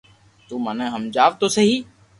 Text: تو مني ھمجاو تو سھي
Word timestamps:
تو 0.47 0.53
مني 0.65 0.85
ھمجاو 0.93 1.31
تو 1.39 1.47
سھي 1.55 1.65